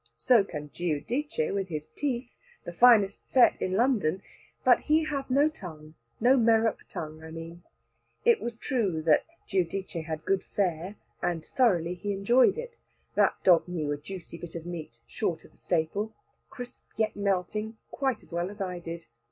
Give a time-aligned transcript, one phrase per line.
[0.17, 4.23] So can Giudice with his teeth the finest set in London
[4.63, 7.61] but he has no tongue, no merop tongue, I mean.
[8.25, 12.77] It was true that Giudice had good fare, and thoroughly he enjoyed it.
[13.13, 16.15] That dog knew a juicy bit of meat, short of staple,
[16.49, 19.05] crisp, yet melting, quite as well as I did.